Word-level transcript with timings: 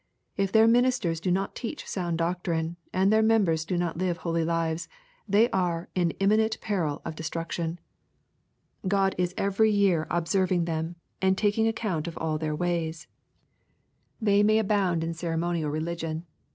If 0.35 0.51
their 0.51 0.67
ministers 0.67 1.19
do 1.19 1.29
not 1.29 1.53
teach 1.53 1.87
sound 1.87 2.17
doctrine, 2.17 2.75
and 2.91 3.13
their 3.13 3.21
members 3.21 3.63
do 3.65 3.77
not 3.77 3.99
live 3.99 4.17
holy 4.17 4.43
lives, 4.43 4.89
they 5.29 5.47
are 5.51 5.89
in 5.93 6.09
im 6.19 6.31
minent 6.31 6.59
peril 6.59 7.03
of 7.05 7.13
destruction. 7.13 7.77
God 8.87 9.13
is 9.19 9.35
every 9.37 9.69
year 9.69 10.07
observing 10.09 10.61
LUKE, 10.61 10.65
CHAP. 10.69 10.73
XIII. 10.73 11.29
115 11.29 11.29
them^ 11.29 11.29
and 11.29 11.37
taking 11.37 11.67
account 11.67 12.07
of 12.07 12.17
all 12.17 12.39
their 12.39 12.55
ways. 12.55 13.05
They 14.19 14.41
may 14.41 14.57
abouml 14.59 15.03
in 15.03 15.13
ceremonial 15.13 15.69
religion. 15.69 16.25